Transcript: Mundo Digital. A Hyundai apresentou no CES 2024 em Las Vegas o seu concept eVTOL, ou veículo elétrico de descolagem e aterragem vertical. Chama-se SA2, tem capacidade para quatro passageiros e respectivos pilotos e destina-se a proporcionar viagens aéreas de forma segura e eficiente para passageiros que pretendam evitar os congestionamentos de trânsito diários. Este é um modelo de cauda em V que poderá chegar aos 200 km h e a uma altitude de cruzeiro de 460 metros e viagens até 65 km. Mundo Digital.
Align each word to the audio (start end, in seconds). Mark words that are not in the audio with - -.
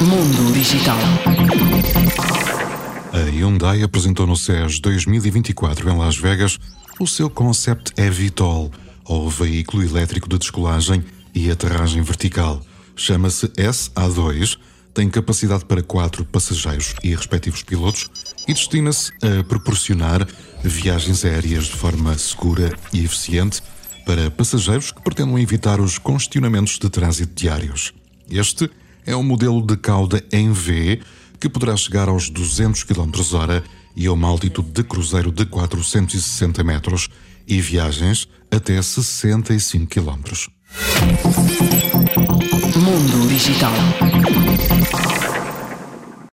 Mundo 0.00 0.52
Digital. 0.52 0.98
A 3.12 3.30
Hyundai 3.30 3.82
apresentou 3.82 4.26
no 4.26 4.36
CES 4.36 4.80
2024 4.80 5.90
em 5.90 5.96
Las 5.96 6.16
Vegas 6.16 6.58
o 7.00 7.06
seu 7.06 7.30
concept 7.30 7.92
eVTOL, 7.96 8.70
ou 9.04 9.28
veículo 9.30 9.82
elétrico 9.82 10.28
de 10.28 10.38
descolagem 10.38 11.04
e 11.34 11.50
aterragem 11.50 12.02
vertical. 12.02 12.60
Chama-se 12.96 13.48
SA2, 13.48 14.58
tem 14.92 15.10
capacidade 15.10 15.64
para 15.64 15.82
quatro 15.82 16.24
passageiros 16.24 16.94
e 17.02 17.14
respectivos 17.14 17.62
pilotos 17.62 18.08
e 18.46 18.54
destina-se 18.54 19.10
a 19.22 19.42
proporcionar 19.42 20.26
viagens 20.62 21.24
aéreas 21.24 21.64
de 21.64 21.76
forma 21.76 22.16
segura 22.16 22.72
e 22.92 23.04
eficiente 23.04 23.62
para 24.06 24.30
passageiros 24.30 24.92
que 24.92 25.02
pretendam 25.02 25.38
evitar 25.38 25.80
os 25.80 25.98
congestionamentos 25.98 26.78
de 26.78 26.88
trânsito 26.88 27.34
diários. 27.34 27.92
Este 28.30 28.70
é 29.06 29.14
um 29.14 29.22
modelo 29.22 29.60
de 29.60 29.76
cauda 29.76 30.22
em 30.32 30.52
V 30.52 31.00
que 31.38 31.48
poderá 31.48 31.76
chegar 31.76 32.08
aos 32.08 32.30
200 32.30 32.84
km 32.84 33.10
h 33.20 33.62
e 33.96 34.06
a 34.06 34.12
uma 34.12 34.28
altitude 34.28 34.70
de 34.70 34.82
cruzeiro 34.82 35.30
de 35.30 35.44
460 35.44 36.64
metros 36.64 37.08
e 37.46 37.60
viagens 37.60 38.28
até 38.50 38.80
65 38.80 39.86
km. 39.86 40.22
Mundo 42.76 43.28
Digital. 43.28 43.72